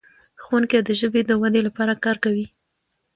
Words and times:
ښوونکي 0.43 0.79
د 0.83 0.89
ژبې 0.99 1.21
د 1.25 1.31
ودې 1.41 1.61
لپاره 1.67 1.93
کار 2.03 2.17
کوي. 2.23 2.45